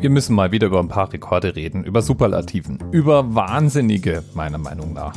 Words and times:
wir 0.00 0.08
müssen 0.08 0.34
mal 0.34 0.50
wieder 0.50 0.68
über 0.68 0.80
ein 0.80 0.88
paar 0.88 1.12
Rekorde 1.12 1.56
reden, 1.56 1.84
über 1.84 2.00
Superlativen, 2.00 2.78
über 2.90 3.34
Wahnsinnige, 3.34 4.24
meiner 4.32 4.56
Meinung 4.56 4.94
nach. 4.94 5.14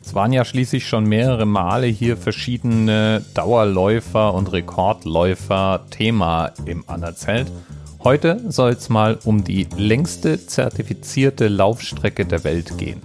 Es 0.00 0.14
waren 0.14 0.32
ja 0.32 0.44
schließlich 0.44 0.86
schon 0.86 1.04
mehrere 1.04 1.44
Male 1.44 1.88
hier 1.88 2.16
verschiedene 2.16 3.24
Dauerläufer 3.34 4.32
und 4.32 4.52
Rekordläufer 4.52 5.86
Thema 5.90 6.52
im 6.66 6.84
Annerzelt. 6.86 7.50
Heute 8.04 8.40
soll 8.48 8.70
es 8.70 8.88
mal 8.88 9.18
um 9.24 9.42
die 9.42 9.66
längste 9.76 10.46
zertifizierte 10.46 11.48
Laufstrecke 11.48 12.24
der 12.24 12.44
Welt 12.44 12.78
gehen. 12.78 13.02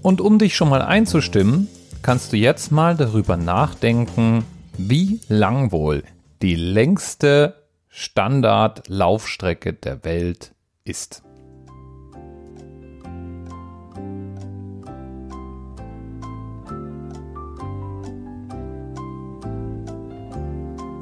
Und 0.00 0.22
um 0.22 0.38
dich 0.38 0.56
schon 0.56 0.70
mal 0.70 0.82
einzustimmen, 0.82 1.68
kannst 2.00 2.32
du 2.32 2.38
jetzt 2.38 2.72
mal 2.72 2.96
darüber 2.96 3.36
nachdenken, 3.36 4.44
wie 4.78 5.20
lang 5.28 5.70
wohl 5.70 6.02
die 6.40 6.56
längste 6.56 7.61
Standardlaufstrecke 7.94 9.74
der 9.74 10.02
Welt 10.02 10.54
ist. 10.82 11.22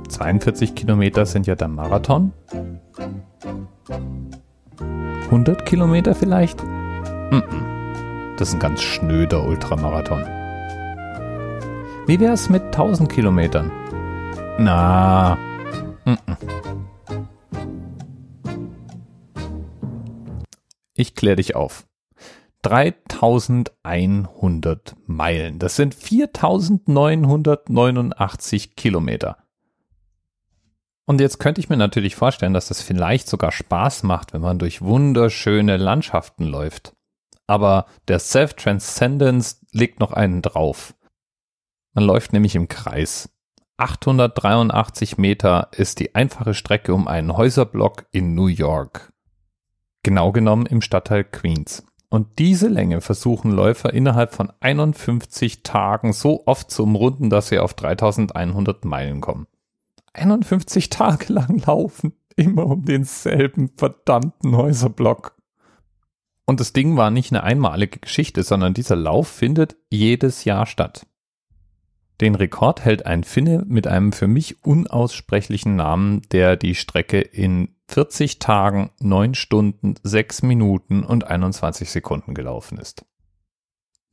...42 0.08 0.74
Kilometer 0.74 1.24
sind 1.24 1.46
ja 1.46 1.54
der 1.54 1.68
Marathon. 1.68 2.32
100 5.26 5.64
Kilometer 5.64 6.14
vielleicht? 6.14 6.60
Das 8.36 8.48
ist 8.48 8.54
ein 8.54 8.60
ganz 8.60 8.82
schnöder 8.82 9.44
Ultramarathon. 9.46 10.24
Wie 12.06 12.18
wäre 12.18 12.32
es 12.32 12.50
mit 12.50 12.64
1000 12.64 13.10
Kilometern? 13.10 13.70
Na, 14.58 15.38
ich 21.00 21.14
kläre 21.14 21.36
dich 21.36 21.56
auf. 21.56 21.86
3100 22.62 24.94
Meilen. 25.06 25.58
Das 25.58 25.76
sind 25.76 25.94
4989 25.94 28.76
Kilometer. 28.76 29.38
Und 31.06 31.18
jetzt 31.20 31.38
könnte 31.38 31.60
ich 31.60 31.68
mir 31.68 31.76
natürlich 31.76 32.14
vorstellen, 32.14 32.52
dass 32.52 32.68
das 32.68 32.82
vielleicht 32.82 33.28
sogar 33.28 33.50
Spaß 33.50 34.04
macht, 34.04 34.32
wenn 34.32 34.42
man 34.42 34.60
durch 34.60 34.82
wunderschöne 34.82 35.76
Landschaften 35.76 36.44
läuft. 36.44 36.94
Aber 37.46 37.86
der 38.06 38.20
Self-Transcendence 38.20 39.66
legt 39.72 39.98
noch 39.98 40.12
einen 40.12 40.42
drauf. 40.42 40.94
Man 41.94 42.04
läuft 42.04 42.32
nämlich 42.32 42.54
im 42.54 42.68
Kreis. 42.68 43.28
883 43.78 45.18
Meter 45.18 45.70
ist 45.72 45.98
die 45.98 46.14
einfache 46.14 46.54
Strecke 46.54 46.94
um 46.94 47.08
einen 47.08 47.36
Häuserblock 47.36 48.06
in 48.12 48.34
New 48.34 48.46
York. 48.46 49.09
Genau 50.02 50.32
genommen 50.32 50.66
im 50.66 50.80
Stadtteil 50.80 51.24
Queens. 51.24 51.84
Und 52.08 52.38
diese 52.38 52.68
Länge 52.68 53.00
versuchen 53.00 53.52
Läufer 53.52 53.94
innerhalb 53.94 54.34
von 54.34 54.52
51 54.60 55.62
Tagen 55.62 56.12
so 56.12 56.42
oft 56.46 56.70
zu 56.70 56.82
umrunden, 56.82 57.30
dass 57.30 57.48
sie 57.48 57.60
auf 57.60 57.74
3100 57.74 58.84
Meilen 58.84 59.20
kommen. 59.20 59.46
51 60.14 60.90
Tage 60.90 61.32
lang 61.32 61.62
laufen, 61.66 62.14
immer 62.34 62.66
um 62.66 62.84
denselben 62.84 63.70
verdammten 63.76 64.56
Häuserblock. 64.56 65.36
Und 66.46 66.58
das 66.58 66.72
Ding 66.72 66.96
war 66.96 67.12
nicht 67.12 67.30
eine 67.30 67.44
einmalige 67.44 68.00
Geschichte, 68.00 68.42
sondern 68.42 68.74
dieser 68.74 68.96
Lauf 68.96 69.28
findet 69.28 69.76
jedes 69.88 70.44
Jahr 70.44 70.66
statt. 70.66 71.06
Den 72.20 72.34
Rekord 72.34 72.84
hält 72.84 73.06
ein 73.06 73.22
Finne 73.22 73.64
mit 73.68 73.86
einem 73.86 74.12
für 74.12 74.26
mich 74.26 74.64
unaussprechlichen 74.64 75.76
Namen, 75.76 76.22
der 76.32 76.56
die 76.56 76.74
Strecke 76.74 77.20
in 77.20 77.76
40 77.90 78.38
Tagen, 78.38 78.90
9 79.00 79.34
Stunden, 79.34 79.96
6 80.04 80.42
Minuten 80.42 81.02
und 81.02 81.24
21 81.26 81.90
Sekunden 81.90 82.34
gelaufen 82.34 82.78
ist. 82.78 83.04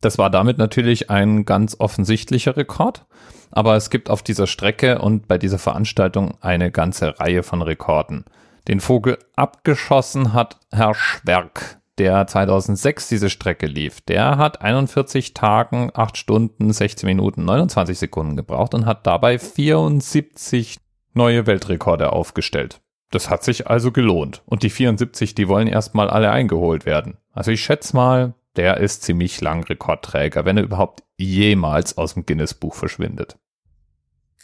Das 0.01 0.17
war 0.17 0.31
damit 0.31 0.57
natürlich 0.57 1.11
ein 1.11 1.45
ganz 1.45 1.75
offensichtlicher 1.79 2.57
Rekord, 2.57 3.05
aber 3.51 3.75
es 3.75 3.91
gibt 3.91 4.09
auf 4.09 4.23
dieser 4.23 4.47
Strecke 4.47 4.99
und 4.99 5.27
bei 5.27 5.37
dieser 5.37 5.59
Veranstaltung 5.59 6.37
eine 6.41 6.71
ganze 6.71 7.19
Reihe 7.19 7.43
von 7.43 7.61
Rekorden. 7.61 8.25
Den 8.67 8.79
Vogel 8.79 9.19
abgeschossen 9.35 10.33
hat 10.33 10.59
Herr 10.71 10.95
Schwerk, 10.95 11.79
der 11.99 12.25
2006 12.25 13.09
diese 13.09 13.29
Strecke 13.29 13.67
lief, 13.67 14.01
der 14.01 14.37
hat 14.37 14.61
41 14.61 15.35
Tagen, 15.35 15.91
8 15.93 16.17
Stunden, 16.17 16.73
16 16.73 17.05
Minuten, 17.05 17.45
29 17.45 17.97
Sekunden 17.97 18.35
gebraucht 18.35 18.73
und 18.73 18.87
hat 18.87 19.05
dabei 19.05 19.37
74 19.37 20.79
neue 21.13 21.45
Weltrekorde 21.45 22.11
aufgestellt. 22.11 22.81
Das 23.09 23.29
hat 23.29 23.43
sich 23.43 23.67
also 23.67 23.91
gelohnt. 23.91 24.43
Und 24.45 24.63
die 24.63 24.69
74, 24.69 25.33
die 25.33 25.47
wollen 25.47 25.67
erstmal 25.67 26.09
alle 26.09 26.31
eingeholt 26.31 26.85
werden. 26.85 27.17
Also 27.31 27.51
ich 27.51 27.63
schätze 27.63 27.95
mal, 27.95 28.33
der 28.55 28.77
ist 28.77 29.03
ziemlich 29.03 29.39
lang 29.39 29.63
Rekordträger, 29.63 30.43
wenn 30.43 30.57
er 30.57 30.63
überhaupt 30.63 31.03
jemals 31.15 31.97
aus 31.97 32.15
dem 32.15 32.25
Guinness-Buch 32.25 32.73
verschwindet. 32.73 33.37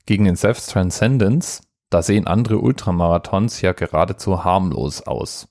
Gegen 0.06 0.26
den 0.26 0.36
Self-Transcendence, 0.36 1.62
da 1.90 2.02
sehen 2.02 2.28
andere 2.28 2.60
Ultramarathons 2.60 3.62
ja 3.62 3.74
geradezu 3.74 4.44
harmlos 4.44 5.02
aus. 5.02 5.48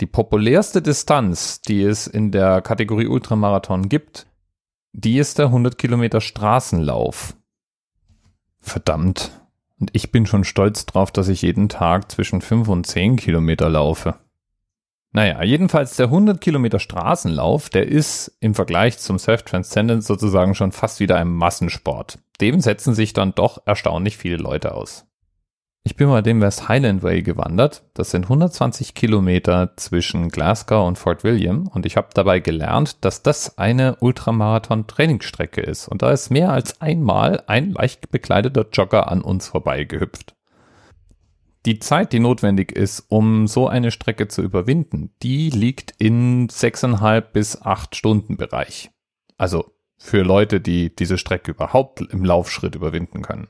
Die 0.00 0.06
populärste 0.06 0.80
Distanz, 0.80 1.60
die 1.60 1.82
es 1.82 2.06
in 2.06 2.30
der 2.32 2.62
Kategorie 2.62 3.06
Ultramarathon 3.06 3.88
gibt, 3.88 4.26
die 4.92 5.18
ist 5.18 5.38
der 5.38 5.46
100 5.46 5.76
Kilometer 5.76 6.20
Straßenlauf. 6.20 7.36
Verdammt. 8.60 9.39
Und 9.80 9.90
ich 9.94 10.12
bin 10.12 10.26
schon 10.26 10.44
stolz 10.44 10.86
drauf, 10.86 11.10
dass 11.10 11.28
ich 11.28 11.42
jeden 11.42 11.68
Tag 11.68 12.12
zwischen 12.12 12.42
5 12.42 12.68
und 12.68 12.86
10 12.86 13.16
Kilometer 13.16 13.68
laufe. 13.68 14.16
Naja, 15.12 15.42
jedenfalls 15.42 15.96
der 15.96 16.06
100 16.06 16.40
Kilometer 16.40 16.78
Straßenlauf, 16.78 17.68
der 17.68 17.88
ist 17.88 18.36
im 18.38 18.54
Vergleich 18.54 18.98
zum 18.98 19.18
Self-Transcendence 19.18 20.06
sozusagen 20.06 20.54
schon 20.54 20.70
fast 20.70 21.00
wieder 21.00 21.16
ein 21.16 21.28
Massensport. 21.28 22.20
Dem 22.40 22.60
setzen 22.60 22.94
sich 22.94 23.12
dann 23.12 23.34
doch 23.34 23.62
erstaunlich 23.66 24.16
viele 24.16 24.36
Leute 24.36 24.74
aus. 24.74 25.09
Ich 25.82 25.96
bin 25.96 26.08
mal 26.08 26.22
den 26.22 26.42
West 26.42 26.68
Highland 26.68 27.02
Way 27.02 27.22
gewandert. 27.22 27.84
Das 27.94 28.10
sind 28.10 28.24
120 28.24 28.94
Kilometer 28.94 29.72
zwischen 29.76 30.28
Glasgow 30.28 30.86
und 30.86 30.98
Fort 30.98 31.24
William 31.24 31.66
und 31.68 31.86
ich 31.86 31.96
habe 31.96 32.08
dabei 32.12 32.38
gelernt, 32.38 33.02
dass 33.02 33.22
das 33.22 33.56
eine 33.56 33.96
Ultramarathon-Trainingsstrecke 33.96 35.62
ist. 35.62 35.88
Und 35.88 36.02
da 36.02 36.10
ist 36.10 36.30
mehr 36.30 36.52
als 36.52 36.82
einmal 36.82 37.42
ein 37.46 37.70
leicht 37.70 38.10
bekleideter 38.10 38.66
Jogger 38.70 39.10
an 39.10 39.22
uns 39.22 39.48
vorbeigehüpft. 39.48 40.34
Die 41.66 41.78
Zeit, 41.78 42.12
die 42.12 42.20
notwendig 42.20 42.72
ist, 42.72 43.06
um 43.08 43.46
so 43.46 43.66
eine 43.66 43.90
Strecke 43.90 44.28
zu 44.28 44.42
überwinden, 44.42 45.14
die 45.22 45.48
liegt 45.48 45.94
in 45.98 46.50
sechseinhalb 46.50 47.32
bis 47.32 47.60
acht 47.62 47.96
Stunden 47.96 48.36
Bereich. 48.36 48.90
Also 49.38 49.72
für 49.96 50.22
Leute, 50.22 50.60
die 50.60 50.94
diese 50.94 51.16
Strecke 51.16 51.50
überhaupt 51.52 52.00
im 52.00 52.24
Laufschritt 52.24 52.74
überwinden 52.74 53.22
können. 53.22 53.48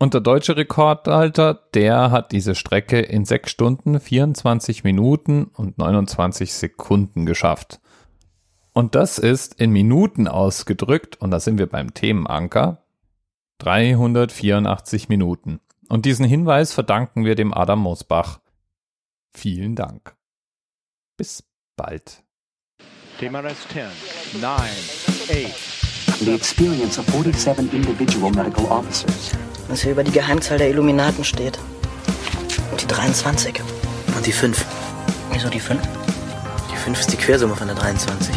Und 0.00 0.14
der 0.14 0.20
deutsche 0.20 0.56
Rekordhalter, 0.56 1.54
der 1.74 2.12
hat 2.12 2.30
diese 2.30 2.54
Strecke 2.54 3.00
in 3.00 3.24
6 3.24 3.50
Stunden, 3.50 3.98
24 3.98 4.84
Minuten 4.84 5.46
und 5.46 5.78
29 5.78 6.52
Sekunden 6.52 7.26
geschafft. 7.26 7.80
Und 8.72 8.94
das 8.94 9.18
ist 9.18 9.54
in 9.54 9.72
Minuten 9.72 10.28
ausgedrückt, 10.28 11.20
und 11.20 11.32
da 11.32 11.40
sind 11.40 11.58
wir 11.58 11.66
beim 11.66 11.94
Themenanker, 11.94 12.84
384 13.58 15.08
Minuten. 15.08 15.58
Und 15.88 16.04
diesen 16.04 16.24
Hinweis 16.24 16.72
verdanken 16.72 17.24
wir 17.24 17.34
dem 17.34 17.52
Adam 17.52 17.80
Mosbach. 17.80 18.38
Vielen 19.32 19.74
Dank. 19.74 20.14
Bis 21.16 21.42
bald. 21.76 22.22
Thema 23.18 23.40
Rest 23.40 23.68
10, 23.70 23.82
9, 24.40 24.52
8, 24.52 26.20
the 26.20 26.32
experience 26.32 27.00
of 27.00 27.06
47 27.06 27.72
individual 27.72 28.30
medical 28.30 28.66
officers. 28.66 29.32
Was 29.68 29.82
hier 29.82 29.92
über 29.92 30.02
die 30.02 30.12
Geheimzahl 30.12 30.58
der 30.58 30.70
Illuminaten 30.70 31.24
steht. 31.24 31.58
Und 32.70 32.80
die 32.80 32.86
23. 32.86 33.60
Und 34.16 34.26
die 34.26 34.32
5. 34.32 34.64
Wieso 35.32 35.48
die 35.48 35.60
5? 35.60 35.80
Die 36.72 36.76
5 36.76 37.00
ist 37.00 37.12
die 37.12 37.16
Quersumme 37.16 37.54
von 37.54 37.66
der 37.66 37.76
23. 37.76 38.34